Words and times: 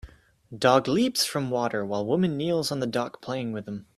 Dog 0.57 0.87
leaps 0.87 1.25
from 1.25 1.51
water 1.51 1.85
while 1.85 2.03
woman 2.03 2.35
kneels 2.35 2.71
on 2.71 2.79
the 2.79 2.87
dock 2.87 3.21
playing 3.21 3.51
with 3.53 3.67
him 3.67 3.85